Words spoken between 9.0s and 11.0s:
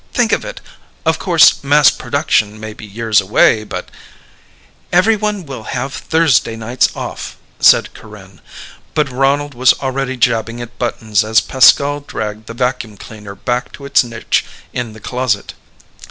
Ronald was already jabbing at